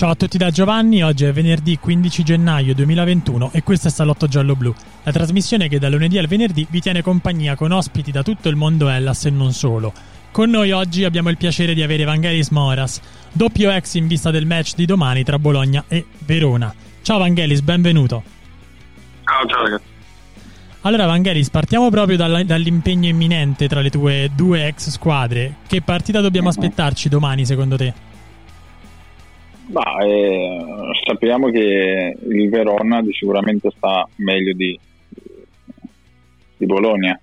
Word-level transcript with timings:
Ciao 0.00 0.12
a 0.12 0.14
tutti 0.14 0.38
da 0.38 0.50
Giovanni, 0.50 1.02
oggi 1.02 1.26
è 1.26 1.32
venerdì 1.34 1.76
15 1.78 2.22
gennaio 2.22 2.74
2021 2.74 3.50
e 3.52 3.62
questo 3.62 3.88
è 3.88 3.90
Salotto 3.90 4.26
Giallo 4.26 4.56
Blu, 4.56 4.74
la 5.02 5.12
trasmissione 5.12 5.68
che 5.68 5.78
da 5.78 5.90
lunedì 5.90 6.16
al 6.16 6.26
venerdì 6.26 6.66
vi 6.70 6.80
tiene 6.80 7.02
compagnia 7.02 7.54
con 7.54 7.70
ospiti 7.70 8.10
da 8.10 8.22
tutto 8.22 8.48
il 8.48 8.56
mondo 8.56 8.88
Hellas 8.88 9.26
e 9.26 9.30
non 9.30 9.52
solo. 9.52 9.92
Con 10.30 10.48
noi 10.48 10.70
oggi 10.70 11.04
abbiamo 11.04 11.28
il 11.28 11.36
piacere 11.36 11.74
di 11.74 11.82
avere 11.82 12.04
Vangelis 12.04 12.48
Moras, 12.48 12.98
doppio 13.30 13.70
ex 13.70 13.92
in 13.96 14.06
vista 14.06 14.30
del 14.30 14.46
match 14.46 14.72
di 14.74 14.86
domani 14.86 15.22
tra 15.22 15.38
Bologna 15.38 15.84
e 15.86 16.06
Verona. 16.20 16.74
Ciao 17.02 17.18
Vangelis, 17.18 17.60
benvenuto. 17.60 18.22
Ciao, 19.24 19.46
ciao 19.48 19.62
ragazzi. 19.64 19.84
Allora 20.80 21.04
Vangelis, 21.04 21.50
partiamo 21.50 21.90
proprio 21.90 22.16
dall'impegno 22.16 23.06
imminente 23.06 23.68
tra 23.68 23.82
le 23.82 23.90
tue 23.90 24.30
due 24.34 24.66
ex 24.66 24.88
squadre. 24.88 25.56
Che 25.66 25.82
partita 25.82 26.22
dobbiamo 26.22 26.48
aspettarci 26.48 27.10
domani 27.10 27.44
secondo 27.44 27.76
te? 27.76 28.08
Ma, 29.70 29.98
eh, 30.00 30.58
sappiamo 31.04 31.48
che 31.48 32.16
il 32.20 32.48
Verona 32.48 33.04
sicuramente 33.12 33.70
sta 33.70 34.08
meglio 34.16 34.52
di, 34.52 34.78
di 36.56 36.66
Bologna. 36.66 37.18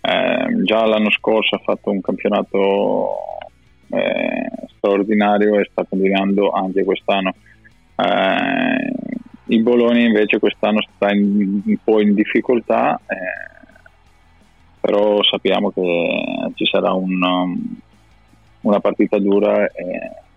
Eh, 0.00 0.62
già 0.64 0.86
l'anno 0.86 1.10
scorso 1.10 1.56
ha 1.56 1.62
fatto 1.62 1.90
un 1.90 2.00
campionato 2.00 3.16
eh, 3.90 4.50
straordinario 4.76 5.58
e 5.58 5.68
sta 5.70 5.84
continuando 5.86 6.50
anche 6.50 6.84
quest'anno. 6.84 7.34
Eh, 7.96 8.92
il 9.54 9.62
Bologna 9.62 10.00
invece 10.00 10.38
quest'anno 10.38 10.80
sta 10.94 11.12
in, 11.12 11.60
un 11.66 11.76
po' 11.84 12.00
in 12.00 12.14
difficoltà, 12.14 12.98
eh, 13.06 13.88
però 14.80 15.22
sappiamo 15.22 15.70
che 15.70 16.52
ci 16.54 16.64
sarà 16.64 16.94
un, 16.94 17.20
una 18.62 18.80
partita 18.80 19.18
dura. 19.18 19.66
E, 19.66 20.28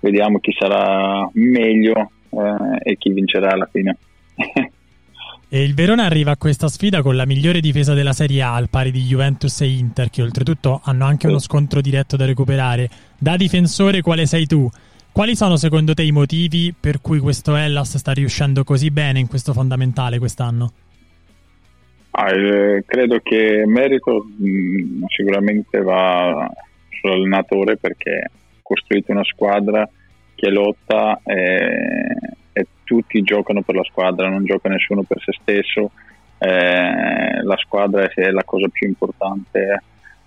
vediamo 0.00 0.38
chi 0.38 0.52
sarà 0.58 1.28
meglio 1.34 2.10
eh, 2.30 2.90
e 2.90 2.96
chi 2.96 3.10
vincerà 3.10 3.52
alla 3.52 3.68
fine. 3.70 3.96
E 5.50 5.62
il 5.62 5.72
Verona 5.72 6.04
arriva 6.04 6.32
a 6.32 6.36
questa 6.36 6.68
sfida 6.68 7.00
con 7.00 7.16
la 7.16 7.24
migliore 7.24 7.60
difesa 7.60 7.94
della 7.94 8.12
Serie 8.12 8.42
A 8.42 8.54
al 8.54 8.68
pari 8.68 8.90
di 8.90 9.00
Juventus 9.00 9.62
e 9.62 9.66
Inter, 9.66 10.10
che 10.10 10.20
oltretutto 10.20 10.82
hanno 10.84 11.06
anche 11.06 11.26
uno 11.26 11.38
scontro 11.38 11.80
diretto 11.80 12.16
da 12.18 12.26
recuperare. 12.26 12.90
Da 13.16 13.34
difensore, 13.34 14.02
quale 14.02 14.26
sei 14.26 14.44
tu? 14.44 14.68
Quali 15.10 15.34
sono 15.34 15.56
secondo 15.56 15.94
te 15.94 16.02
i 16.02 16.12
motivi 16.12 16.74
per 16.78 17.00
cui 17.00 17.18
questo 17.18 17.56
Hellas 17.56 17.96
sta 17.96 18.12
riuscendo 18.12 18.62
così 18.62 18.90
bene 18.90 19.20
in 19.20 19.26
questo 19.26 19.54
fondamentale 19.54 20.18
quest'anno? 20.18 20.72
Ah, 22.10 22.30
eh, 22.30 22.84
credo 22.86 23.18
che 23.22 23.64
merito 23.66 24.26
mh, 24.36 25.06
sicuramente 25.06 25.80
va 25.80 26.46
sull'allenatore 26.90 27.78
perché 27.78 28.20
ha 28.26 28.30
costruito 28.60 29.12
una 29.12 29.24
squadra 29.24 29.88
che 30.38 30.50
lotta 30.50 31.20
e, 31.24 32.14
e, 32.52 32.66
tutti 32.84 33.20
giocano 33.22 33.62
per 33.62 33.74
la 33.74 33.82
squadra, 33.82 34.28
non 34.28 34.44
gioca 34.44 34.68
nessuno 34.68 35.02
per 35.02 35.20
se 35.20 35.32
stesso, 35.40 35.90
eh, 36.38 37.42
la 37.42 37.56
squadra 37.56 38.08
è 38.08 38.30
la 38.30 38.44
cosa 38.44 38.68
più 38.68 38.86
importante, 38.86 39.82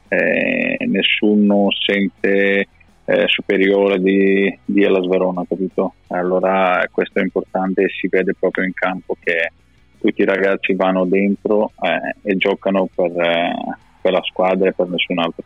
eh, 0.09 0.77
nessuno 0.85 1.69
sente 1.71 2.67
eh, 3.05 3.23
superiore 3.27 4.01
di, 4.01 4.59
di 4.65 4.83
Elas 4.83 5.07
Verona, 5.07 5.45
capito? 5.47 5.93
Allora 6.07 6.85
questo 6.91 7.19
è 7.19 7.21
importante 7.23 7.83
e 7.83 7.89
si 7.89 8.09
vede 8.09 8.35
proprio 8.37 8.65
in 8.65 8.73
campo 8.73 9.15
che 9.17 9.51
tutti 9.97 10.21
i 10.21 10.25
ragazzi 10.25 10.73
vanno 10.73 11.05
dentro 11.05 11.71
eh, 11.81 12.15
e 12.29 12.35
giocano 12.35 12.89
per, 12.93 13.11
eh, 13.17 13.53
per 14.01 14.11
la 14.11 14.23
squadra 14.23 14.67
e 14.67 14.73
per 14.73 14.89
nessun 14.89 15.19
altro 15.19 15.45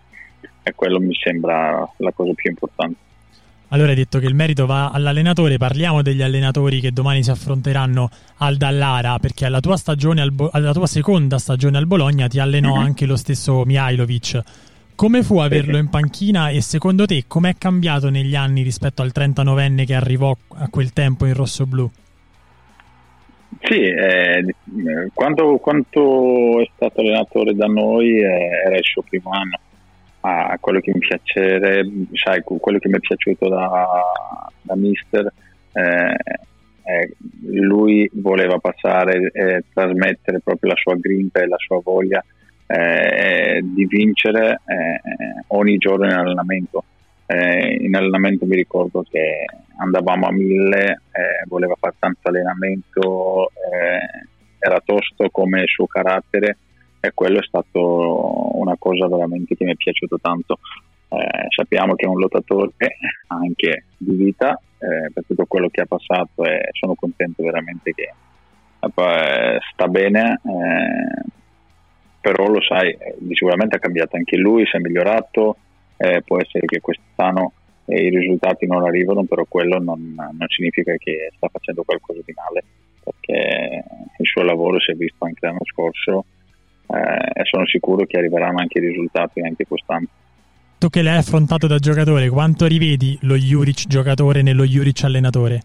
e 0.63 0.73
quello 0.73 0.99
mi 0.99 1.13
sembra 1.13 1.87
la 1.97 2.11
cosa 2.11 2.33
più 2.33 2.49
importante. 2.49 2.95
Allora 3.69 3.89
hai 3.89 3.95
detto 3.95 4.19
che 4.19 4.27
il 4.27 4.35
merito 4.35 4.65
va 4.65 4.91
all'allenatore, 4.91 5.57
parliamo 5.57 6.01
degli 6.01 6.21
allenatori 6.21 6.79
che 6.79 6.91
domani 6.91 7.23
si 7.23 7.31
affronteranno 7.31 8.09
al 8.37 8.57
Dallara, 8.57 9.17
perché 9.17 9.45
alla 9.45 9.59
tua, 9.59 9.75
stagione, 9.75 10.21
alla 10.51 10.73
tua 10.73 10.87
seconda 10.87 11.39
stagione 11.39 11.77
al 11.77 11.87
Bologna 11.87 12.27
ti 12.27 12.39
allenò 12.39 12.75
mm-hmm. 12.75 12.85
anche 12.85 13.05
lo 13.05 13.15
stesso 13.15 13.63
Mihailovic. 13.65 14.41
Come 14.95 15.23
fu 15.23 15.39
averlo 15.39 15.77
in 15.77 15.89
panchina 15.89 16.49
e 16.49 16.61
secondo 16.61 17.05
te 17.05 17.25
com'è 17.27 17.55
cambiato 17.57 18.09
negli 18.09 18.35
anni 18.35 18.61
rispetto 18.61 19.01
al 19.01 19.11
39enne 19.13 19.85
che 19.85 19.93
arrivò 19.93 20.33
a 20.55 20.69
quel 20.69 20.93
tempo 20.93 21.25
in 21.25 21.33
rosso-blu? 21.33 21.91
Sì, 23.61 23.81
eh, 23.81 24.55
quando, 25.13 25.57
quando, 25.57 26.61
è 26.61 26.69
stato 26.75 27.01
allenatore 27.01 27.53
da 27.55 27.65
noi 27.65 28.19
eh, 28.19 28.49
era 28.65 28.77
il 28.77 28.83
suo 28.83 29.01
primo 29.01 29.31
anno 29.31 29.59
a 30.27 30.57
quello 30.59 30.79
che 30.79 30.91
mi 30.91 30.99
piacerebbe, 30.99 32.07
sai, 32.13 32.41
quello 32.43 32.79
che 32.79 32.89
mi 32.89 32.95
è 32.95 32.99
piaciuto 32.99 33.47
da, 33.47 34.01
da 34.61 34.75
Mister, 34.75 35.31
eh, 35.73 36.15
eh, 36.87 37.15
lui 37.43 38.09
voleva 38.13 38.57
passare 38.57 39.31
e 39.31 39.63
trasmettere 39.73 40.39
proprio 40.43 40.71
la 40.71 40.77
sua 40.77 40.95
grinta 40.95 41.41
e 41.41 41.47
la 41.47 41.57
sua 41.57 41.79
voglia 41.83 42.23
eh, 42.67 43.59
di 43.63 43.85
vincere 43.85 44.61
eh, 44.65 45.43
ogni 45.47 45.77
giorno 45.77 46.05
in 46.05 46.13
allenamento. 46.13 46.83
Eh, 47.27 47.77
in 47.81 47.95
allenamento 47.95 48.45
mi 48.45 48.55
ricordo 48.55 49.03
che 49.09 49.45
andavamo 49.77 50.27
a 50.27 50.31
mille, 50.31 51.01
eh, 51.11 51.45
voleva 51.47 51.75
fare 51.79 51.95
tanto 51.99 52.29
allenamento, 52.29 53.51
era 54.59 54.81
tosto 54.83 55.29
come 55.29 55.61
il 55.61 55.67
suo 55.67 55.85
carattere 55.85 56.57
e 57.05 57.11
quello 57.13 57.39
è 57.39 57.43
stato 57.43 58.57
una 58.57 58.75
cosa 58.77 59.07
veramente 59.07 59.55
che 59.55 59.65
mi 59.65 59.71
è 59.71 59.75
piaciuto 59.75 60.17
tanto. 60.21 60.59
Eh, 61.09 61.45
sappiamo 61.49 61.95
che 61.95 62.05
è 62.05 62.09
un 62.09 62.19
lottatore 62.19 62.73
anche 63.27 63.85
di 63.97 64.15
vita 64.15 64.59
eh, 64.79 65.11
per 65.13 65.23
tutto 65.25 65.45
quello 65.45 65.69
che 65.69 65.81
ha 65.81 65.85
passato 65.85 66.43
e 66.43 66.69
sono 66.71 66.95
contento 66.95 67.43
veramente 67.43 67.93
che 67.93 68.11
eh, 68.79 69.59
sta 69.71 69.87
bene, 69.87 70.39
eh, 70.43 71.29
però 72.19 72.47
lo 72.47 72.61
sai, 72.61 72.91
eh, 72.91 73.15
sicuramente 73.33 73.75
ha 73.75 73.79
cambiato 73.79 74.15
anche 74.15 74.37
lui, 74.37 74.65
si 74.65 74.75
è 74.75 74.79
migliorato, 74.79 75.57
eh, 75.97 76.21
può 76.23 76.39
essere 76.39 76.65
che 76.65 76.81
quest'anno 76.81 77.53
i 77.87 78.09
risultati 78.09 78.65
non 78.65 78.83
arrivano, 78.83 79.23
però 79.25 79.45
quello 79.47 79.77
non, 79.77 80.15
non 80.15 80.47
significa 80.47 80.95
che 80.97 81.31
sta 81.35 81.49
facendo 81.51 81.83
qualcosa 81.83 82.19
di 82.25 82.33
male, 82.33 82.63
perché 83.03 83.83
il 84.17 84.25
suo 84.25 84.41
lavoro 84.41 84.79
si 84.79 84.91
è 84.91 84.95
visto 84.95 85.23
anche 85.23 85.45
l'anno 85.45 85.63
scorso 85.65 86.25
eh, 86.87 87.41
e 87.41 87.43
sono 87.45 87.65
sicuro 87.65 88.05
che 88.05 88.17
arriveranno 88.17 88.59
anche 88.59 88.79
i 88.79 88.87
risultati 88.87 89.41
anche 89.41 89.65
quest'anno. 89.65 90.07
Tu 90.77 90.89
che 90.89 91.01
l'hai 91.01 91.17
affrontato 91.17 91.67
da 91.67 91.77
giocatore, 91.77 92.29
quanto 92.29 92.65
rivedi 92.67 93.17
lo 93.21 93.35
Juric 93.35 93.87
giocatore 93.87 94.41
nello 94.41 94.65
Juric 94.65 95.03
allenatore? 95.03 95.61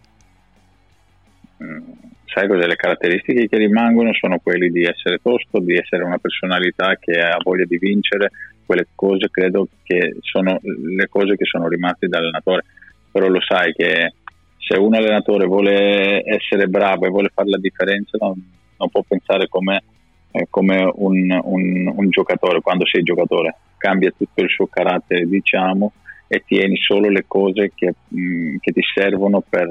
Mm, 1.63 1.79
sai 2.27 2.49
cos'è? 2.49 2.67
Le 2.67 2.77
caratteristiche 2.77 3.49
che 3.49 3.59
rimangono 3.59 4.13
sono 4.15 4.39
quelle 4.39 4.69
di 4.69 4.85
essere 4.85 5.19
tosto, 5.21 5.59
di 5.59 5.75
essere 5.75 6.05
una 6.05 6.19
personalità 6.19 6.97
che 6.99 7.21
ha 7.21 7.37
voglia 7.43 7.65
di 7.65 7.77
vincere, 7.77 8.31
quelle 8.65 8.87
cose 8.95 9.29
credo 9.31 9.67
che 9.83 10.17
sono 10.21 10.59
le 10.63 11.09
cose 11.09 11.37
che 11.37 11.45
sono 11.45 11.67
rimaste 11.67 12.07
dall'allenatore, 12.07 12.65
però 13.11 13.27
lo 13.27 13.41
sai 13.41 13.73
che 13.73 14.13
se 14.59 14.79
un 14.79 14.95
allenatore 14.95 15.47
vuole 15.47 16.23
essere 16.25 16.69
bravo 16.69 17.05
e 17.05 17.11
vuole 17.11 17.33
fare 17.35 17.51
la 17.51 17.59
differenza 17.59 18.17
non, 18.21 18.41
non 18.77 18.89
può 18.89 19.03
pensare 19.07 19.49
come 19.49 19.83
eh, 20.33 20.47
come 20.49 20.91
un, 20.95 21.41
un, 21.43 21.93
un, 21.95 22.09
giocatore, 22.11 22.61
quando 22.61 22.87
sei 22.87 23.03
giocatore, 23.03 23.57
cambia 23.77 24.13
tutto 24.17 24.43
il 24.43 24.49
suo 24.49 24.67
carattere, 24.67 25.27
diciamo, 25.27 25.93
e 26.29 26.45
tieni 26.47 26.77
solo 26.77 27.09
le 27.09 27.25
cose 27.27 27.73
che, 27.75 27.95
mh, 28.09 28.21
mm, 28.21 28.57
che 28.61 28.73
ti 28.73 28.83
servono 28.95 29.41
per, 29.41 29.69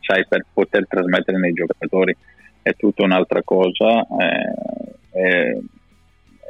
sai, 0.00 0.26
per, 0.26 0.44
poter 0.52 0.86
trasmettere 0.88 1.38
nei 1.38 1.52
giocatori. 1.52 2.16
È 2.60 2.74
tutta 2.74 3.04
un'altra 3.04 3.42
cosa. 3.42 4.06
Eh, 4.18 5.18
è, 5.18 5.58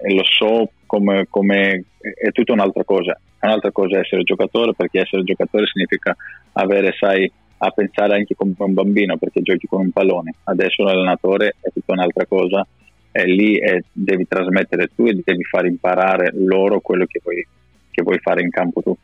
e 0.01 0.15
lo 0.15 0.25
so 0.25 0.71
come, 0.87 1.27
come, 1.29 1.85
è 1.99 2.31
tutta 2.33 2.53
un'altra 2.53 2.85
cosa. 2.85 3.19
Un'altra 3.41 3.71
cosa 3.71 3.97
è 3.97 4.01
essere 4.01 4.23
giocatore, 4.23 4.75
perché 4.75 5.01
essere 5.01 5.23
giocatore 5.23 5.67
significa 5.67 6.17
avere, 6.53 6.95
sai, 6.99 7.31
a 7.59 7.71
pensare 7.71 8.15
anche 8.15 8.35
come 8.35 8.55
un 8.57 8.75
bambino, 8.75 9.17
perché 9.17 9.43
giochi 9.43 9.67
con 9.67 9.81
un 9.81 9.91
pallone. 9.91 10.35
Adesso 10.45 10.83
l'allenatore 10.83 11.57
è 11.61 11.71
tutta 11.73 11.93
un'altra 11.93 12.27
cosa, 12.27 12.67
e 13.11 13.25
lì 13.25 13.59
è, 13.59 13.81
devi 13.93 14.27
trasmettere 14.29 14.91
tu 14.95 15.07
e 15.07 15.21
devi 15.25 15.43
far 15.45 15.67
imparare 15.67 16.31
loro 16.35 16.81
quello 16.81 17.07
che 17.07 17.21
vuoi, 17.23 17.47
che 17.91 18.03
vuoi 18.03 18.19
fare 18.19 18.43
in 18.43 18.51
campo 18.51 18.83
tu. 18.83 18.97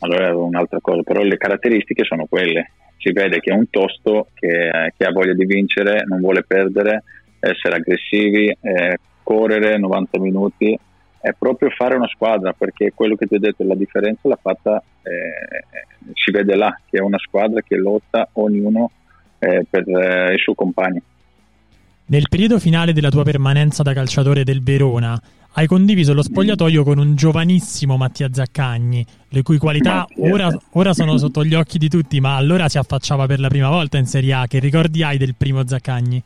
Allora 0.00 0.28
è 0.28 0.32
un'altra 0.32 0.80
cosa, 0.80 1.02
però 1.02 1.22
le 1.22 1.36
caratteristiche 1.36 2.04
sono 2.04 2.26
quelle. 2.26 2.70
Si 2.98 3.12
vede 3.12 3.38
che 3.38 3.50
è 3.50 3.54
un 3.54 3.70
tosto 3.70 4.28
che, 4.34 4.70
che 4.96 5.04
ha 5.04 5.12
voglia 5.12 5.34
di 5.34 5.44
vincere, 5.44 6.04
non 6.06 6.20
vuole 6.20 6.42
perdere, 6.42 7.02
essere 7.38 7.76
aggressivi, 7.76 8.48
eh, 8.48 8.98
correre 9.22 9.78
90 9.78 10.20
minuti 10.20 10.78
è 11.24 11.32
proprio 11.38 11.70
fare 11.70 11.96
una 11.96 12.06
squadra 12.08 12.52
perché 12.52 12.92
quello 12.94 13.16
che 13.16 13.26
ti 13.26 13.36
ho 13.36 13.38
detto 13.38 13.64
la 13.64 13.74
differenza 13.74 14.28
l'ha 14.28 14.38
fatta 14.40 14.82
eh, 15.00 16.12
si 16.12 16.30
vede 16.30 16.54
là 16.54 16.78
che 16.84 16.98
è 16.98 17.00
una 17.00 17.16
squadra 17.16 17.62
che 17.62 17.76
lotta 17.76 18.28
ognuno 18.32 18.90
eh, 19.38 19.64
per 19.68 19.88
eh, 19.88 20.34
il 20.34 20.38
suo 20.38 20.52
compagno 20.52 21.00
nel 22.06 22.26
periodo 22.28 22.58
finale 22.58 22.92
della 22.92 23.08
tua 23.08 23.22
permanenza 23.22 23.82
da 23.82 23.94
calciatore 23.94 24.44
del 24.44 24.62
Verona 24.62 25.18
hai 25.54 25.66
condiviso 25.66 26.12
lo 26.12 26.22
spogliatoio 26.22 26.84
con 26.84 26.98
un 26.98 27.14
giovanissimo 27.14 27.96
Mattia 27.96 28.28
Zaccagni, 28.30 29.06
le 29.28 29.42
cui 29.42 29.56
qualità 29.56 30.04
ora, 30.16 30.50
ora, 30.72 30.92
sono 30.92 31.16
sotto 31.16 31.44
gli 31.44 31.54
occhi 31.54 31.78
di 31.78 31.88
tutti, 31.88 32.18
ma 32.18 32.34
allora 32.34 32.68
si 32.68 32.76
affacciava 32.76 33.26
per 33.26 33.38
la 33.38 33.46
prima 33.46 33.68
volta 33.68 33.96
in 33.96 34.06
Serie 34.06 34.32
A. 34.32 34.46
Che 34.48 34.58
ricordi 34.58 35.04
hai 35.04 35.16
del 35.16 35.36
primo 35.36 35.64
Zaccagni? 35.64 36.20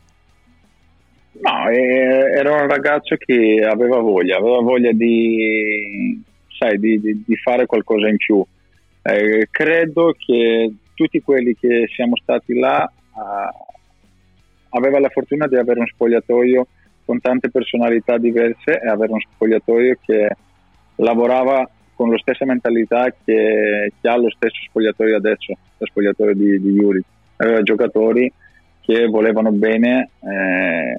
No, 1.41 1.69
era 1.69 2.51
un 2.51 2.67
ragazzo 2.67 3.15
che 3.15 3.65
aveva 3.65 3.99
voglia, 3.99 4.37
aveva 4.37 4.59
voglia 4.59 4.91
di, 4.91 6.21
sai, 6.57 6.77
di, 6.77 6.99
di, 6.99 7.23
di 7.25 7.35
fare 7.37 7.65
qualcosa 7.65 8.09
in 8.09 8.17
più. 8.17 8.43
Eh, 9.01 9.47
credo 9.49 10.13
che 10.17 10.73
tutti 10.93 11.21
quelli 11.21 11.55
che 11.55 11.87
siamo 11.95 12.17
stati 12.17 12.59
là 12.59 12.85
eh, 12.85 13.67
aveva 14.71 14.99
la 14.99 15.07
fortuna 15.09 15.47
di 15.47 15.55
avere 15.55 15.79
un 15.79 15.87
spogliatoio 15.87 16.67
con 17.05 17.21
tante 17.21 17.49
personalità 17.49 18.17
diverse 18.17 18.79
e 18.79 18.87
avere 18.87 19.11
uno 19.11 19.21
spogliatoio 19.33 19.97
che 20.05 20.35
lavorava 20.97 21.67
con 21.95 22.11
la 22.11 22.17
stessa 22.17 22.45
mentalità 22.45 23.13
che, 23.23 23.93
che 23.99 24.07
ha 24.09 24.17
lo 24.17 24.29
stesso 24.29 24.59
spogliatoio 24.67 25.15
adesso, 25.15 25.53
lo 25.77 25.85
spogliatoio 25.85 26.33
di, 26.35 26.59
di 26.59 26.69
Yuri. 26.71 27.01
Aveva 27.37 27.61
giocatori 27.61 28.31
che 28.81 29.05
volevano 29.05 29.51
bene 29.51 30.09
eh, 30.19 30.97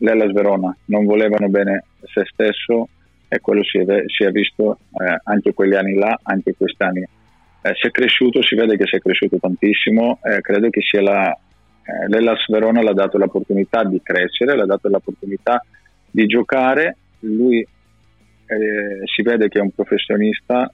l'Ellas 0.00 0.32
Verona, 0.32 0.74
non 0.86 1.04
volevano 1.04 1.48
bene 1.48 1.84
se 2.12 2.24
stesso 2.26 2.88
e 3.28 3.38
quello 3.40 3.62
si 3.62 3.78
è, 3.78 3.84
si 4.06 4.24
è 4.24 4.30
visto 4.30 4.78
eh, 4.92 5.20
anche 5.24 5.54
quegli 5.54 5.74
anni 5.74 5.94
là, 5.94 6.18
anche 6.22 6.54
quest'anni. 6.56 7.00
Eh, 7.00 7.74
si 7.74 7.86
è 7.86 7.90
cresciuto, 7.90 8.42
si 8.42 8.54
vede 8.54 8.76
che 8.76 8.86
si 8.86 8.96
è 8.96 9.00
cresciuto 9.00 9.38
tantissimo, 9.38 10.18
eh, 10.22 10.40
credo 10.40 10.68
che 10.70 10.80
sia 10.80 11.02
la, 11.02 11.30
eh, 11.30 12.08
l'Ellas 12.08 12.46
Verona 12.48 12.82
l'ha 12.82 12.92
dato 12.92 13.18
l'opportunità 13.18 13.84
di 13.84 14.00
crescere, 14.02 14.56
l'ha 14.56 14.66
dato 14.66 14.88
l'opportunità 14.88 15.64
di 16.10 16.26
giocare, 16.26 16.96
lui 17.20 17.60
eh, 17.60 19.00
si 19.04 19.22
vede 19.22 19.48
che 19.48 19.58
è 19.58 19.62
un 19.62 19.70
professionista, 19.70 20.72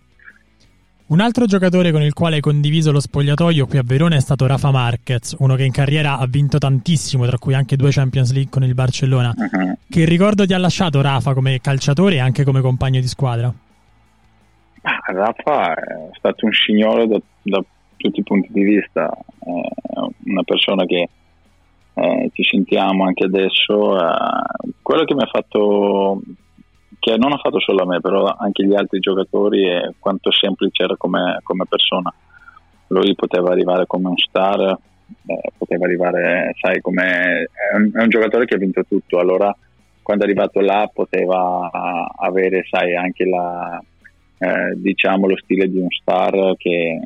un 1.09 1.21
altro 1.21 1.45
giocatore 1.47 1.93
con 1.93 2.03
il 2.03 2.13
quale 2.13 2.37
hai 2.37 2.41
condiviso 2.41 2.91
lo 2.91 2.99
spogliatoio 2.99 3.67
qui 3.67 3.79
a 3.79 3.83
Verona 3.85 4.17
è 4.17 4.21
stato 4.21 4.45
Rafa 4.47 4.73
Marquez, 4.73 5.37
uno 5.39 5.55
che 5.55 5.65
in 5.65 5.71
carriera 5.71 6.19
ha 6.19 6.27
vinto 6.27 6.59
tantissimo, 6.59 7.25
tra 7.27 7.39
cui 7.39 7.55
anche 7.55 7.77
due 7.77 7.91
Champions 7.91 8.33
League 8.33 8.51
con 8.51 8.65
il 8.65 8.75
Barcellona. 8.75 9.33
Uh-huh. 9.37 9.77
Che 9.89 10.05
ricordo 10.05 10.45
ti 10.47 10.53
ha 10.53 10.59
lasciato 10.59 11.01
Rafa 11.01 11.33
come 11.33 11.61
calciatore 11.61 12.17
e 12.17 12.19
anche 12.19 12.43
come 12.43 12.61
compagno 12.61 13.01
di 13.01 13.07
squadra? 13.07 13.53
Ah, 14.83 15.03
Rafa 15.07 15.75
è 15.75 16.11
stato 16.15 16.45
un 16.45 16.53
signore 16.53 17.07
da, 17.07 17.21
da, 17.43 17.65
tutti 17.97 18.21
i 18.21 18.25
punti 18.25 18.49
di 18.51 18.65
vista, 18.65 19.09
è 19.09 19.51
una 20.25 20.43
persona 20.45 20.85
che 20.85 21.09
eh, 21.95 22.31
ci 22.33 22.43
sentiamo 22.43 23.05
anche 23.05 23.25
adesso. 23.25 23.97
Eh, 23.97 24.73
quello 24.83 25.05
che 25.05 25.15
mi 25.15 25.23
ha 25.23 25.27
fatto 25.27 26.21
che 27.07 27.17
non 27.17 27.33
ha 27.33 27.39
fatto 27.39 27.61
solo 27.61 27.85
a 27.85 27.87
me, 27.87 28.01
però 28.01 28.25
anche 28.25 28.67
gli 28.67 28.75
altri 28.75 28.99
giocatori 28.99 29.65
e 29.65 29.95
quanto 30.01 30.33
semplice 30.33 30.83
era 30.83 30.97
come, 30.97 31.39
come 31.45 31.65
persona. 31.69 32.13
Lui 32.89 33.15
poteva 33.15 33.53
arrivare 33.53 33.87
come 33.87 34.09
un 34.09 34.17
star, 34.17 34.77
eh, 35.27 35.53
poteva 35.57 35.85
arrivare, 35.85 36.53
sai, 36.61 36.81
come 36.81 37.49
è 37.73 37.77
un, 37.77 37.93
è 37.95 38.03
un, 38.03 38.09
giocatore 38.09 38.45
che 38.45 38.57
ha 38.57 38.59
vinto 38.59 38.85
tutto, 38.89 39.21
allora 39.21 39.57
quando 40.03 40.25
è 40.25 40.27
arrivato 40.27 40.59
là 40.59 40.91
poteva 40.93 41.71
avere, 42.17 42.65
sai, 42.69 42.97
anche 42.97 43.25
la, 43.25 43.81
eh, 44.39 44.75
diciamo 44.75 45.29
lo 45.29 45.37
stile 45.37 45.71
di 45.71 45.79
un 45.79 45.91
star 45.91 46.55
che 46.57 46.99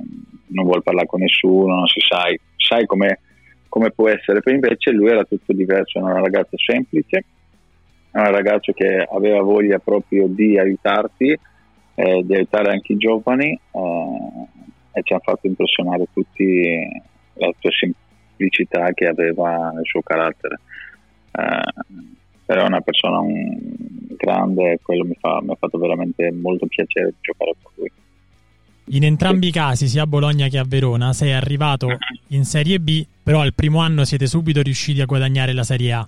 non 0.47 0.65
vuole 0.65 0.81
parlare 0.81 1.09
con 1.09 1.21
nessuno, 1.21 1.75
non 1.75 1.87
si 1.87 2.01
sa, 2.01 2.23
sai 2.57 2.87
come, 2.87 3.19
come 3.69 3.91
può 3.91 4.09
essere, 4.09 4.41
poi 4.41 4.55
invece 4.55 4.93
lui 4.93 5.11
era 5.11 5.25
tutto 5.25 5.53
diverso, 5.53 5.99
era 5.99 6.15
un 6.15 6.23
ragazzo 6.23 6.57
semplice 6.57 7.25
è 8.11 8.19
un 8.19 8.31
ragazzo 8.31 8.73
che 8.73 9.07
aveva 9.11 9.41
voglia 9.43 9.79
proprio 9.79 10.27
di 10.27 10.59
aiutarti, 10.59 11.39
eh, 11.95 12.23
di 12.25 12.35
aiutare 12.35 12.73
anche 12.73 12.95
i 12.95 12.97
giovani 12.97 13.51
eh, 13.51 14.47
e 14.93 15.03
ci 15.03 15.15
ha 15.15 15.19
fatto 15.21 15.47
impressionare 15.47 16.07
tutti 16.13 16.89
la 17.35 17.53
sua 17.59 17.71
semplicità 17.71 18.93
che 18.93 19.07
aveva 19.07 19.71
nel 19.71 19.85
suo 19.85 20.03
carattere. 20.03 20.61
Eh, 21.33 21.99
però 22.45 22.65
è 22.65 22.67
una 22.67 22.81
persona 22.81 23.21
un, 23.21 23.57
grande 24.21 24.73
e 24.73 24.81
quello 24.83 25.05
mi, 25.05 25.17
fa, 25.19 25.41
mi 25.43 25.53
ha 25.53 25.57
fatto 25.59 25.79
veramente 25.79 26.31
molto 26.31 26.67
piacere 26.67 27.15
giocare 27.21 27.55
con 27.63 27.73
lui. 27.77 27.91
In 28.93 29.05
entrambi 29.05 29.49
i 29.49 29.53
casi, 29.53 29.87
sia 29.87 30.03
a 30.03 30.07
Bologna 30.07 30.49
che 30.49 30.59
a 30.59 30.65
Verona, 30.67 31.13
sei 31.13 31.33
arrivato 31.33 31.89
in 32.29 32.45
Serie 32.45 32.81
B, 32.81 33.07
però 33.23 33.41
al 33.41 33.55
primo 33.55 33.79
anno 33.79 34.05
siete 34.05 34.27
subito 34.27 34.63
riusciti 34.63 35.01
a 35.01 35.07
guadagnare 35.07 35.53
la 35.53 35.63
Serie 35.63 35.93
A. 35.93 36.07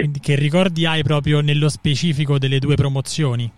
Quindi 0.00 0.20
che 0.20 0.36
ricordi 0.36 0.86
hai 0.86 1.02
proprio 1.02 1.40
nello 1.40 1.68
specifico 1.68 2.38
delle 2.38 2.58
due 2.58 2.74
promozioni? 2.74 3.50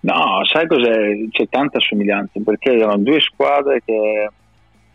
No, 0.00 0.44
sai 0.44 0.66
cos'è? 0.66 1.28
C'è 1.30 1.48
tanta 1.48 1.80
somiglianza 1.80 2.40
perché 2.44 2.72
erano 2.72 2.98
due 2.98 3.20
squadre 3.20 3.82
che 3.84 4.30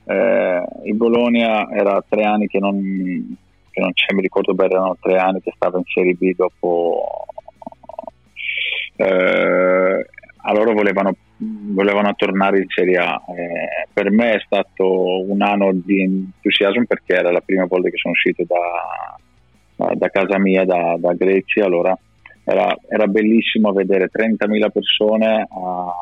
eh, 0.05 0.65
il 0.85 0.95
Bologna 0.95 1.69
era 1.71 2.03
tre 2.07 2.23
anni 2.23 2.47
che 2.47 2.59
non, 2.59 3.37
che 3.69 3.79
non 3.79 3.93
c'è, 3.93 4.13
mi 4.13 4.21
ricordo 4.21 4.53
bene, 4.53 4.73
erano 4.73 4.97
tre 4.99 5.17
anni 5.17 5.41
che 5.41 5.51
stava 5.55 5.77
in 5.77 5.83
Serie 5.85 6.13
B 6.13 6.33
dopo. 6.35 7.25
Eh, 8.95 10.05
allora 10.45 10.73
volevano, 10.73 11.15
volevano, 11.37 12.13
tornare 12.15 12.59
in 12.59 12.67
Serie 12.67 12.97
A. 12.97 13.21
Eh, 13.27 13.87
per 13.91 14.09
me 14.11 14.33
è 14.33 14.41
stato 14.45 15.29
un 15.29 15.41
anno 15.41 15.71
di 15.73 16.01
entusiasmo 16.01 16.85
perché 16.85 17.13
era 17.13 17.31
la 17.31 17.41
prima 17.41 17.65
volta 17.65 17.89
che 17.89 17.97
sono 17.97 18.13
uscito 18.13 18.43
da, 18.45 19.17
da 19.95 20.09
casa 20.09 20.39
mia, 20.39 20.65
da, 20.65 20.95
da 20.97 21.13
Grecia, 21.13 21.65
allora 21.65 21.97
era, 22.43 22.75
era, 22.89 23.07
bellissimo 23.07 23.71
vedere 23.71 24.09
30.000 24.11 24.69
persone 24.69 25.47
a 25.49 25.93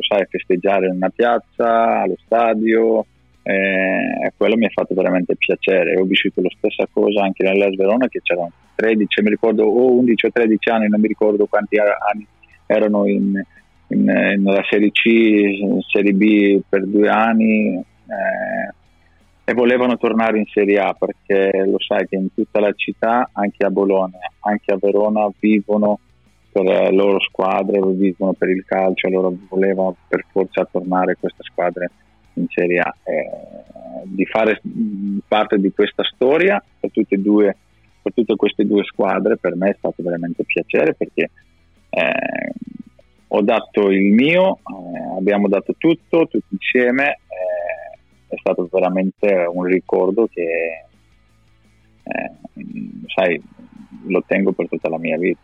sai, 0.00 0.26
festeggiare 0.28 0.86
in 0.86 0.94
una 0.96 1.10
piazza, 1.10 2.02
allo 2.02 2.16
stadio, 2.24 3.04
eh, 3.42 4.32
quello 4.36 4.56
mi 4.56 4.66
ha 4.66 4.70
fatto 4.70 4.94
veramente 4.94 5.36
piacere. 5.36 5.98
Ho 5.98 6.04
vissuto 6.04 6.40
la 6.40 6.50
stessa 6.56 6.86
cosa 6.90 7.22
anche 7.22 7.44
nell'Es 7.44 7.76
Verona 7.76 8.08
che 8.08 8.20
c'erano 8.22 8.52
13, 8.74 9.22
mi 9.22 9.30
ricordo 9.30 9.64
o 9.64 9.92
11 9.98 10.26
o 10.26 10.30
13 10.30 10.68
anni, 10.70 10.88
non 10.88 11.00
mi 11.00 11.08
ricordo 11.08 11.46
quanti 11.46 11.76
anni 11.78 12.26
erano 12.66 13.06
in, 13.06 13.40
in, 13.88 14.04
nella 14.04 14.64
Serie 14.68 14.90
C, 14.90 15.02
Serie 15.90 16.12
B 16.12 16.60
per 16.68 16.86
due 16.86 17.08
anni. 17.08 17.76
Eh, 17.76 18.78
e 19.50 19.52
volevano 19.52 19.98
tornare 19.98 20.38
in 20.38 20.44
Serie 20.46 20.78
A 20.78 20.94
perché 20.94 21.50
lo 21.66 21.80
sai 21.80 22.06
che 22.06 22.14
in 22.14 22.32
tutta 22.32 22.60
la 22.60 22.72
città, 22.72 23.30
anche 23.32 23.66
a 23.66 23.70
Bologna, 23.70 24.20
anche 24.42 24.72
a 24.72 24.78
Verona, 24.80 25.28
vivono 25.40 25.98
per 26.52 26.62
le 26.62 26.92
loro 26.92 27.18
squadre, 27.18 27.80
vivono 27.80 28.32
per 28.32 28.48
il 28.50 28.64
calcio, 28.64 29.08
allora 29.08 29.28
volevano 29.48 29.96
per 30.06 30.24
forza 30.30 30.68
tornare 30.70 31.16
queste 31.18 31.42
squadre 31.42 31.90
in 32.34 32.46
Serie 32.48 32.78
A. 32.78 32.94
Eh, 33.02 34.04
di 34.04 34.24
fare 34.24 34.60
parte 35.26 35.58
di 35.58 35.72
questa 35.72 36.04
storia 36.04 36.62
per 36.78 36.92
tutte, 36.92 37.20
due, 37.20 37.56
per 38.02 38.12
tutte, 38.14 38.36
queste 38.36 38.64
due 38.64 38.84
squadre 38.84 39.36
per 39.36 39.56
me 39.56 39.70
è 39.70 39.74
stato 39.76 40.00
veramente 40.00 40.44
piacere 40.44 40.94
perché 40.94 41.28
eh, 41.90 42.52
ho 43.26 43.42
dato 43.42 43.90
il 43.90 44.12
mio, 44.12 44.58
eh, 44.58 45.16
abbiamo 45.18 45.48
dato 45.48 45.74
tutto, 45.76 46.28
tutti 46.28 46.54
insieme 46.54 47.08
eh, 47.08 47.49
è 48.30 48.38
stato 48.38 48.68
veramente 48.70 49.46
un 49.52 49.64
ricordo 49.64 50.28
che, 50.32 50.86
eh, 52.02 52.32
sai, 53.14 53.42
lo 54.06 54.22
tengo 54.26 54.52
per 54.52 54.68
tutta 54.68 54.88
la 54.88 54.98
mia 54.98 55.18
vita. 55.18 55.40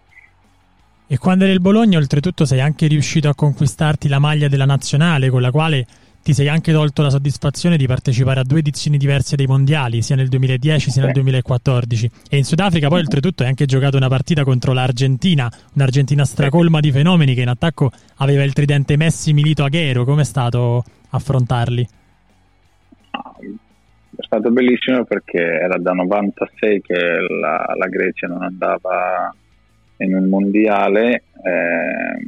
E 1.09 1.19
quando 1.19 1.45
eri 1.45 1.53
il 1.53 1.61
Bologna, 1.61 1.99
oltretutto, 1.99 2.45
sei 2.45 2.61
anche 2.61 2.87
riuscito 2.87 3.29
a 3.29 3.35
conquistarti 3.35 4.09
la 4.09 4.19
maglia 4.19 4.49
della 4.49 4.65
nazionale, 4.65 5.31
con 5.31 5.41
la 5.41 5.51
quale 5.51 5.87
ti 6.27 6.35
sei 6.35 6.49
anche 6.49 6.73
tolto 6.73 7.03
la 7.03 7.11
soddisfazione 7.11 7.77
di 7.77 7.87
partecipare 7.87 8.41
a 8.41 8.43
due 8.43 8.59
edizioni 8.59 8.99
diverse 8.99 9.37
dei 9.37 9.47
mondiali, 9.47 10.03
sia 10.03 10.17
nel 10.17 10.29
2010 10.29 10.91
sia 10.91 11.03
nel 11.05 11.13
2014. 11.13 12.11
E 12.29 12.37
in 12.37 12.45
Sudafrica 12.45 12.89
poi 12.89 12.99
oltretutto 12.99 13.45
hai 13.45 13.51
anche 13.51 13.67
giocato 13.67 13.97
una 13.97 14.09
partita 14.09 14.43
contro 14.43 14.73
l'Argentina, 14.73 15.49
un'Argentina 15.75 16.25
stracolma 16.25 16.81
di 16.81 16.91
fenomeni 16.91 17.35
che 17.35 17.43
in 17.43 17.49
attacco 17.49 17.93
aveva 18.17 18.43
il 18.43 18.53
tridente 18.53 18.97
Messi, 18.97 19.33
Milito, 19.33 19.63
Aguero. 19.63 20.05
Com'è 20.05 20.25
stato 20.25 20.83
affrontarli? 21.11 21.87
È 24.17 24.25
stato 24.25 24.51
bellissimo 24.51 25.05
perché 25.05 25.39
era 25.39 25.77
da 25.77 25.93
96 25.93 26.81
che 26.81 26.97
la, 27.39 27.75
la 27.77 27.87
Grecia 27.87 28.27
non 28.27 28.43
andava 28.43 29.35
in 29.99 30.15
un 30.15 30.29
mondiale. 30.29 31.25
Eh, 31.43 32.27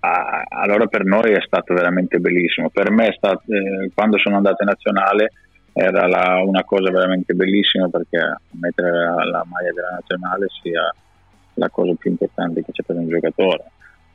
allora 0.00 0.86
per 0.86 1.04
noi 1.04 1.32
è 1.32 1.42
stato 1.42 1.74
veramente 1.74 2.18
bellissimo. 2.18 2.70
Per 2.70 2.90
me, 2.90 3.12
stato, 3.14 3.42
eh, 3.52 3.90
quando 3.94 4.18
sono 4.18 4.36
andato 4.36 4.62
in 4.62 4.68
nazionale, 4.70 5.32
era 5.74 6.06
la, 6.06 6.42
una 6.42 6.64
cosa 6.64 6.90
veramente 6.90 7.34
bellissima 7.34 7.88
perché 7.88 8.18
mettere 8.52 8.90
la, 8.90 9.24
la, 9.24 9.44
maglia 9.46 9.72
della 9.72 9.90
nazionale 9.90 10.46
sia 10.62 10.94
la 11.54 11.68
cosa 11.68 11.92
più 11.98 12.10
importante 12.10 12.64
che 12.64 12.72
c'è 12.72 12.82
per 12.82 12.96
un 12.96 13.08
giocatore. 13.08 13.64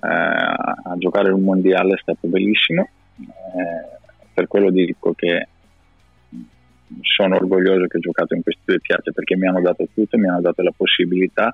Eh, 0.02 0.08
a 0.08 0.96
giocare 0.98 1.32
un 1.32 1.44
mondiale 1.44 1.94
è 1.94 2.00
stato 2.00 2.28
bellissimo, 2.28 2.90
eh, 3.20 3.98
per 4.34 4.48
quello 4.48 4.72
dico 4.72 5.14
che 5.14 5.48
sono 7.02 7.36
orgoglioso 7.36 7.88
che 7.88 7.98
ho 7.98 8.02
giocato 8.02 8.36
in 8.36 8.44
queste 8.44 8.62
due 8.66 8.80
piazze 8.80 9.12
perché 9.12 9.36
mi 9.36 9.48
hanno 9.48 9.62
dato 9.62 9.88
tutto, 9.94 10.18
mi 10.18 10.28
hanno 10.28 10.42
dato 10.42 10.62
la 10.62 10.74
possibilità 10.76 11.54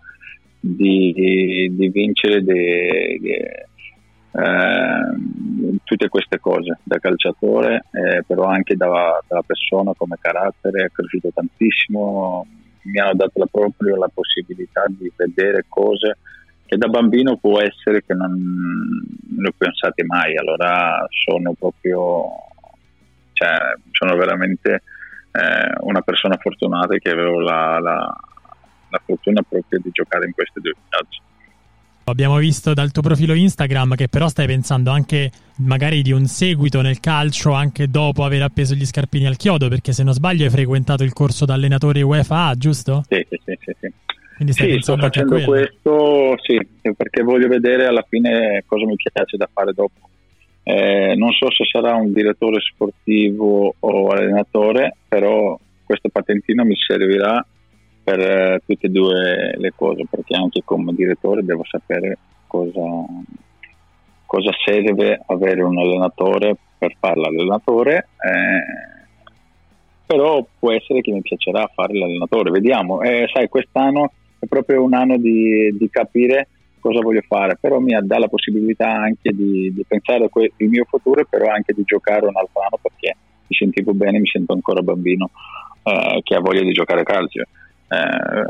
di, 0.59 1.71
di 1.71 1.89
vincere 1.89 2.43
de, 2.43 3.17
de, 3.19 3.65
eh, 4.31 5.79
tutte 5.83 6.07
queste 6.07 6.39
cose 6.39 6.79
da 6.83 6.97
calciatore, 6.97 7.85
eh, 7.91 8.23
però 8.25 8.45
anche 8.45 8.75
da, 8.75 9.21
da, 9.27 9.41
persona 9.45 9.91
come 9.95 10.17
carattere, 10.19 10.85
è 10.85 10.91
cresciuto 10.91 11.31
tantissimo, 11.33 12.47
mi 12.83 12.99
hanno 12.99 13.13
dato 13.13 13.39
la, 13.39 13.47
proprio 13.51 13.97
la 13.97 14.09
possibilità 14.13 14.85
di 14.87 15.11
vedere 15.15 15.65
cose 15.67 16.17
che 16.65 16.77
da 16.77 16.87
bambino 16.87 17.37
può 17.37 17.59
essere 17.59 18.03
che 18.03 18.13
non, 18.13 18.31
non 18.31 19.45
ho 19.45 19.53
pensate 19.55 20.03
mai, 20.05 20.35
allora 20.37 21.05
sono 21.09 21.53
proprio, 21.53 22.25
cioè, 23.33 23.49
sono 23.91 24.15
veramente 24.15 24.81
eh, 25.33 25.73
una 25.81 26.01
persona 26.01 26.37
fortunata 26.37 26.95
che 26.97 27.09
avevo 27.09 27.39
la, 27.39 27.79
la, 27.79 28.15
la, 28.89 29.01
fortuna 29.03 29.41
proprio 29.41 29.79
di 29.83 29.89
giocare 29.91 30.25
in 30.27 30.31
queste 30.31 30.59
due 30.61 30.73
viaggi. 30.89 31.21
Abbiamo 32.05 32.37
visto 32.37 32.73
dal 32.73 32.91
tuo 32.91 33.01
profilo 33.01 33.33
Instagram 33.33 33.95
che 33.95 34.09
però 34.09 34.27
stai 34.27 34.45
pensando 34.45 34.91
anche 34.91 35.31
magari 35.59 36.01
di 36.01 36.11
un 36.11 36.25
seguito 36.25 36.81
nel 36.81 36.99
calcio 36.99 37.53
anche 37.53 37.87
dopo 37.87 38.25
aver 38.25 38.41
appeso 38.43 38.75
gli 38.75 38.85
scarpini 38.85 39.25
al 39.25 39.37
chiodo, 39.37 39.69
perché 39.69 39.93
se 39.93 40.03
non 40.03 40.13
sbaglio 40.13 40.43
hai 40.43 40.51
frequentato 40.51 41.03
il 41.03 41.13
corso 41.13 41.45
da 41.45 41.53
allenatore 41.53 42.01
UEFA, 42.01 42.53
giusto? 42.55 43.03
Sì, 43.07 43.25
sì, 43.29 43.39
sì. 43.43 43.57
sì, 43.59 43.75
sì. 43.79 43.93
Quindi 44.35 44.53
stai 44.53 44.73
sì, 44.73 44.81
sto 44.81 44.97
facendo 44.97 45.41
questo, 45.43 46.35
sì, 46.41 46.59
perché 46.95 47.21
voglio 47.21 47.47
vedere 47.47 47.85
alla 47.85 48.05
fine 48.07 48.63
cosa 48.65 48.85
mi 48.85 48.95
piace 48.95 49.37
da 49.37 49.47
fare 49.51 49.73
dopo 49.73 50.09
eh, 50.63 51.13
non 51.15 51.31
so 51.31 51.51
se 51.51 51.65
sarà 51.65 51.95
un 51.95 52.13
direttore 52.13 52.59
sportivo 52.61 53.75
o 53.77 54.07
allenatore, 54.07 54.95
però 55.07 55.59
questo 55.83 56.09
patentino 56.09 56.63
mi 56.63 56.75
servirà 56.75 57.45
per 58.03 58.19
eh, 58.19 58.61
tutte 58.65 58.87
e 58.87 58.89
due 58.89 59.55
le 59.57 59.73
cose, 59.75 60.05
perché 60.09 60.35
anche 60.35 60.61
come 60.63 60.93
direttore 60.93 61.43
devo 61.43 61.63
sapere 61.65 62.17
cosa, 62.47 62.81
cosa 64.25 64.51
serve 64.65 65.21
avere 65.25 65.63
un 65.63 65.77
allenatore 65.77 66.55
per 66.77 66.95
fare 66.99 67.19
l'allenatore. 67.19 68.07
Eh, 68.17 69.01
però 70.05 70.45
può 70.59 70.71
essere 70.71 71.01
che 71.01 71.11
mi 71.11 71.21
piacerà 71.21 71.69
fare 71.73 71.97
l'allenatore, 71.97 72.51
vediamo. 72.51 73.01
Eh, 73.01 73.27
sai, 73.33 73.49
quest'anno 73.49 74.11
è 74.39 74.45
proprio 74.47 74.83
un 74.83 74.93
anno 74.93 75.17
di, 75.17 75.75
di 75.77 75.89
capire 75.89 76.47
cosa 76.83 76.99
voglio 76.99 77.23
fare, 77.25 77.57
però 77.59 77.79
mi 77.79 77.97
dà 78.01 78.19
la 78.19 78.27
possibilità 78.27 78.91
anche 78.91 79.31
di, 79.31 79.73
di 79.73 79.85
pensare 79.87 80.25
al 80.25 80.29
mio 80.57 80.83
futuro, 80.83 81.25
però 81.29 81.49
anche 81.49 81.73
di 81.73 81.83
giocare 81.85 82.25
un 82.25 82.35
altro 82.35 82.59
anno 82.59 82.77
perché 82.81 83.15
mi 83.47 83.55
sentivo 83.55 83.93
bene, 83.93 84.19
mi 84.19 84.27
sento 84.27 84.51
ancora 84.51 84.81
bambino 84.81 85.29
eh, 85.83 86.19
che 86.21 86.35
ha 86.35 86.41
voglia 86.41 86.61
di 86.61 86.73
giocare 86.73 87.01
a 87.01 87.03
calcio. 87.03 87.41
Eh, 87.87 88.47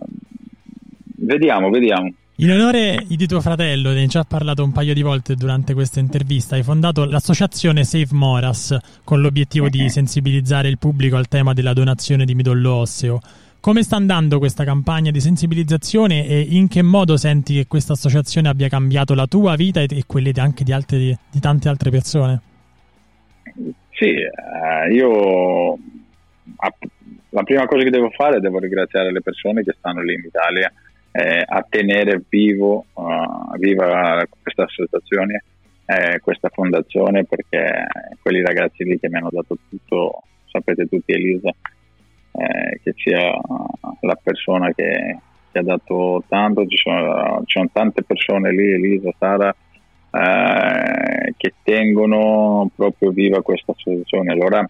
vediamo, 1.17 1.69
vediamo. 1.69 2.11
In 2.37 2.49
onore 2.49 3.05
di 3.07 3.27
tuo 3.27 3.39
fratello, 3.39 3.91
ne 3.91 4.01
hai 4.01 4.07
già 4.07 4.23
parlato 4.23 4.63
un 4.63 4.71
paio 4.71 4.95
di 4.95 5.03
volte 5.03 5.35
durante 5.35 5.75
questa 5.75 5.99
intervista, 5.99 6.55
hai 6.55 6.63
fondato 6.63 7.05
l'associazione 7.05 7.83
Save 7.83 8.07
Moras 8.11 8.75
con 9.03 9.21
l'obiettivo 9.21 9.69
di 9.69 9.87
sensibilizzare 9.89 10.67
il 10.67 10.79
pubblico 10.79 11.15
al 11.15 11.27
tema 11.27 11.53
della 11.53 11.73
donazione 11.73 12.25
di 12.25 12.33
midollo 12.33 12.73
osseo. 12.73 13.19
Come 13.63 13.81
sta 13.81 13.95
andando 13.95 14.39
questa 14.39 14.65
campagna 14.65 15.09
di 15.09 15.21
sensibilizzazione 15.21 16.27
e 16.27 16.41
in 16.49 16.67
che 16.67 16.81
modo 16.81 17.15
senti 17.15 17.53
che 17.53 17.65
questa 17.65 17.93
associazione 17.93 18.49
abbia 18.49 18.67
cambiato 18.67 19.15
la 19.15 19.25
tua 19.25 19.55
vita 19.55 19.79
e 19.79 20.03
quelle 20.05 20.33
anche 20.35 20.65
di, 20.65 20.73
altre, 20.73 20.97
di 21.31 21.39
tante 21.39 21.69
altre 21.69 21.89
persone? 21.89 22.41
Sì, 23.91 24.15
eh, 24.15 24.93
io 24.93 25.77
la 27.29 27.43
prima 27.43 27.65
cosa 27.65 27.83
che 27.83 27.89
devo 27.89 28.09
fare 28.09 28.35
è 28.35 28.39
devo 28.41 28.59
ringraziare 28.59 29.13
le 29.13 29.21
persone 29.21 29.63
che 29.63 29.73
stanno 29.77 30.01
lì 30.01 30.15
in 30.15 30.23
Italia 30.25 30.69
eh, 31.13 31.45
a 31.47 31.65
tenere 31.69 32.21
vivo, 32.27 32.87
uh, 32.91 33.57
viva 33.59 34.27
questa 34.41 34.63
associazione, 34.63 35.41
eh, 35.85 36.19
questa 36.19 36.49
fondazione 36.49 37.23
perché 37.23 37.87
quelli 38.21 38.41
ragazzi 38.41 38.83
lì 38.83 38.99
che 38.99 39.07
mi 39.07 39.19
hanno 39.19 39.29
dato 39.31 39.57
tutto, 39.69 40.23
sapete 40.51 40.85
tutti 40.85 41.13
Elisa, 41.13 41.53
eh, 42.47 42.79
che 42.83 42.93
sia 42.97 43.31
la 44.01 44.19
persona 44.21 44.71
che, 44.73 45.17
che, 45.51 45.59
ha 45.59 45.63
dato 45.63 46.23
tanto, 46.27 46.65
ci 46.65 46.77
sono, 46.77 47.41
ci 47.45 47.57
sono 47.57 47.69
tante 47.71 48.03
persone 48.03 48.51
lì, 48.51 48.71
Elisa, 48.73 49.09
Sara, 49.17 49.55
eh, 50.11 51.33
che 51.37 51.53
tengono 51.63 52.69
proprio 52.75 53.11
viva 53.11 53.41
questa 53.41 53.71
associazione. 53.71 54.31
Allora 54.31 54.67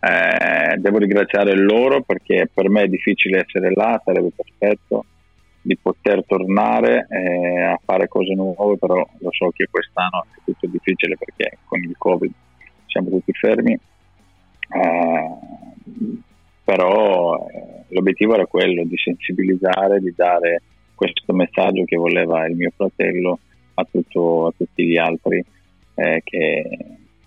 eh, 0.00 0.76
devo 0.78 0.98
ringraziare 0.98 1.54
loro 1.54 2.02
perché 2.02 2.50
per 2.52 2.68
me 2.68 2.82
è 2.82 2.88
difficile 2.88 3.44
essere 3.46 3.72
là, 3.72 4.00
sarebbe 4.04 4.30
perfetto 4.34 5.04
di 5.62 5.76
poter 5.76 6.24
tornare 6.26 7.06
eh, 7.08 7.60
a 7.62 7.80
fare 7.84 8.08
cose 8.08 8.34
nuove, 8.34 8.76
però 8.78 8.96
lo 8.96 9.30
so 9.30 9.50
che 9.50 9.68
quest'anno 9.70 10.24
è 10.34 10.38
tutto 10.44 10.66
difficile 10.66 11.16
perché 11.16 11.58
con 11.64 11.80
il 11.82 11.94
Covid 11.96 12.32
siamo 12.86 13.10
tutti 13.10 13.32
fermi. 13.32 13.78
Uh, 14.74 15.41
però 16.72 17.36
eh, 17.36 17.84
l'obiettivo 17.88 18.32
era 18.32 18.46
quello 18.46 18.82
di 18.84 18.96
sensibilizzare, 18.96 20.00
di 20.00 20.14
dare 20.16 20.62
questo 20.94 21.34
messaggio 21.34 21.84
che 21.84 21.96
voleva 21.96 22.46
il 22.46 22.56
mio 22.56 22.72
fratello 22.74 23.40
a, 23.74 23.86
tutto, 23.90 24.46
a 24.46 24.52
tutti 24.56 24.86
gli 24.86 24.96
altri, 24.96 25.44
eh, 25.96 26.22
che 26.24 26.78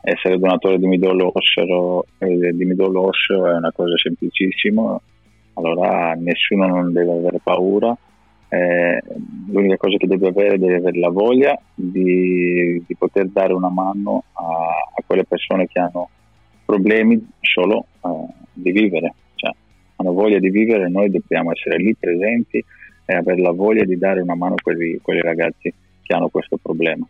essere 0.01 0.39
donatore 0.39 0.79
di 0.79 0.87
midollo 0.87 1.31
osseo, 1.31 2.05
eh, 2.17 2.53
di 2.55 2.65
midollo 2.65 3.07
osseo 3.07 3.45
è 3.45 3.53
una 3.53 3.71
cosa 3.71 3.95
semplicissima, 3.97 4.99
allora 5.53 6.13
nessuno 6.13 6.65
non 6.65 6.91
deve 6.91 7.11
avere 7.11 7.39
paura, 7.43 7.95
eh, 8.49 9.03
l'unica 9.51 9.77
cosa 9.77 9.97
che 9.97 10.07
deve 10.07 10.29
avere 10.29 10.57
deve 10.57 10.77
avere 10.77 10.97
la 10.97 11.09
voglia 11.09 11.55
di, 11.71 12.83
di 12.83 12.95
poter 12.95 13.27
dare 13.27 13.53
una 13.53 13.69
mano 13.69 14.23
a, 14.33 14.43
a, 14.43 15.03
quelle 15.05 15.25
persone 15.25 15.67
che 15.67 15.79
hanno 15.79 16.09
problemi 16.65 17.23
solo 17.41 17.85
eh, 18.01 18.09
di 18.53 18.71
vivere 18.71 19.13
hanno 20.05 20.13
voglia 20.13 20.37
di 20.37 20.51
vivere, 20.51 20.87
noi 20.87 21.09
dobbiamo 21.09 21.51
essere 21.51 21.77
lì 21.77 21.95
presenti 21.95 22.63
e 23.05 23.15
avere 23.15 23.41
la 23.41 23.51
voglia 23.51 23.83
di 23.83 23.97
dare 23.97 24.21
una 24.21 24.35
mano 24.35 24.53
a 24.53 24.61
quelli, 24.61 24.99
quelli 25.01 25.21
ragazzi 25.21 25.73
che 26.01 26.13
hanno 26.13 26.29
questo 26.29 26.57
problema. 26.57 27.05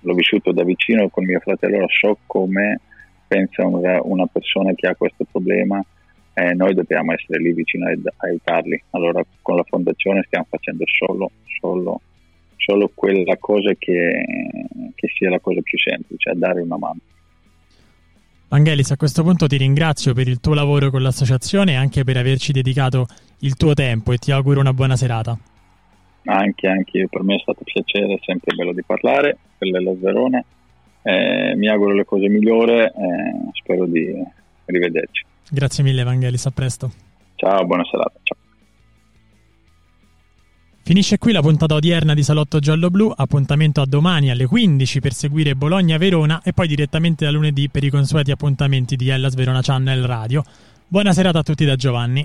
L'ho 0.00 0.14
vissuto 0.14 0.52
da 0.52 0.62
vicino 0.62 1.08
con 1.08 1.24
mio 1.24 1.40
fratello, 1.40 1.86
so 1.88 2.18
come 2.26 2.80
pensa 3.26 3.66
una, 3.66 4.26
persona 4.26 4.72
che 4.74 4.86
ha 4.86 4.94
questo 4.94 5.24
problema 5.28 5.84
e 6.32 6.54
noi 6.54 6.74
dobbiamo 6.74 7.12
essere 7.12 7.40
lì 7.40 7.52
vicino 7.52 7.88
ad 7.88 8.06
aiutarli. 8.18 8.80
Allora 8.90 9.20
con 9.42 9.56
la 9.56 9.64
fondazione 9.64 10.22
stiamo 10.26 10.46
facendo 10.48 10.84
solo, 10.86 11.30
solo, 11.58 12.00
solo 12.56 12.90
quella 12.94 13.36
cosa 13.38 13.72
che, 13.76 14.24
che 14.94 15.08
sia 15.16 15.30
la 15.30 15.40
cosa 15.40 15.60
più 15.60 15.76
semplice, 15.78 16.32
dare 16.36 16.60
una 16.60 16.78
mano. 16.78 17.00
Vangelis, 18.48 18.92
a 18.92 18.96
questo 18.96 19.22
punto 19.22 19.46
ti 19.46 19.56
ringrazio 19.56 20.14
per 20.14 20.28
il 20.28 20.38
tuo 20.40 20.54
lavoro 20.54 20.90
con 20.90 21.02
l'associazione 21.02 21.72
e 21.72 21.74
anche 21.74 22.04
per 22.04 22.16
averci 22.16 22.52
dedicato 22.52 23.06
il 23.40 23.56
tuo 23.56 23.74
tempo 23.74 24.12
e 24.12 24.18
ti 24.18 24.30
auguro 24.30 24.60
una 24.60 24.72
buona 24.72 24.94
serata. 24.94 25.36
Anche, 26.26 26.68
anche 26.68 27.06
per 27.08 27.22
me 27.22 27.36
è 27.36 27.40
stato 27.40 27.58
un 27.64 27.72
piacere, 27.72 28.14
è 28.14 28.18
sempre 28.24 28.54
bello 28.54 28.72
di 28.72 28.82
parlare 28.84 29.36
per 29.58 29.68
l'Ella 29.68 29.92
Verona. 29.98 30.44
Eh, 31.02 31.54
mi 31.56 31.68
auguro 31.68 31.92
le 31.94 32.04
cose 32.04 32.28
migliori 32.28 32.72
e 32.72 32.84
eh, 32.84 32.92
spero 33.52 33.86
di 33.86 34.12
rivederci. 34.64 35.24
Grazie 35.50 35.84
mille 35.84 36.02
Vangelis, 36.02 36.46
a 36.46 36.50
presto. 36.50 36.90
Ciao, 37.36 37.64
buona 37.64 37.84
serata. 37.84 38.18
Ciao. 38.22 38.45
Finisce 40.86 41.18
qui 41.18 41.32
la 41.32 41.40
puntata 41.40 41.74
odierna 41.74 42.14
di 42.14 42.22
Salotto 42.22 42.60
Giallo 42.60 42.90
Blu, 42.90 43.12
appuntamento 43.12 43.80
a 43.80 43.86
domani 43.86 44.30
alle 44.30 44.46
15 44.46 45.00
per 45.00 45.14
seguire 45.14 45.56
Bologna-Verona 45.56 46.42
e 46.44 46.52
poi 46.52 46.68
direttamente 46.68 47.24
da 47.24 47.32
lunedì 47.32 47.68
per 47.68 47.82
i 47.82 47.90
consueti 47.90 48.30
appuntamenti 48.30 48.94
di 48.94 49.08
Hellas 49.08 49.34
Verona 49.34 49.62
Channel 49.62 50.04
Radio. 50.04 50.44
Buona 50.86 51.12
serata 51.12 51.40
a 51.40 51.42
tutti 51.42 51.64
da 51.64 51.74
Giovanni. 51.74 52.24